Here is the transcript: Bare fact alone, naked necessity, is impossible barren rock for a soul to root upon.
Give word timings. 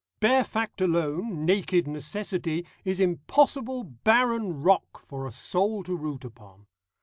Bare 0.19 0.43
fact 0.43 0.81
alone, 0.81 1.45
naked 1.45 1.85
necessity, 1.87 2.65
is 2.83 2.99
impossible 2.99 3.83
barren 3.83 4.63
rock 4.63 5.05
for 5.05 5.27
a 5.27 5.31
soul 5.31 5.83
to 5.83 5.95
root 5.95 6.25
upon. 6.25 6.65